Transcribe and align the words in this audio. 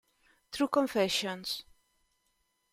True 0.49 0.65
Confessions 0.67 1.61